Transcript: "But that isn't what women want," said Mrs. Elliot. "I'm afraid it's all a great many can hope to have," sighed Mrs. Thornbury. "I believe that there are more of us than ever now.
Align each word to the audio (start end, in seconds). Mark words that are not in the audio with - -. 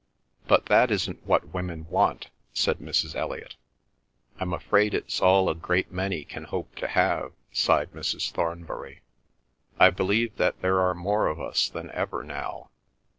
"But 0.47 0.65
that 0.65 0.89
isn't 0.89 1.23
what 1.27 1.53
women 1.53 1.85
want," 1.87 2.31
said 2.55 2.79
Mrs. 2.79 3.13
Elliot. 3.15 3.55
"I'm 4.39 4.51
afraid 4.51 4.95
it's 4.95 5.21
all 5.21 5.47
a 5.47 5.53
great 5.53 5.91
many 5.91 6.23
can 6.25 6.45
hope 6.45 6.73
to 6.77 6.87
have," 6.87 7.33
sighed 7.51 7.91
Mrs. 7.91 8.31
Thornbury. 8.31 9.03
"I 9.79 9.91
believe 9.91 10.37
that 10.37 10.59
there 10.63 10.79
are 10.79 10.95
more 10.95 11.27
of 11.27 11.39
us 11.39 11.69
than 11.69 11.91
ever 11.91 12.23
now. 12.23 12.71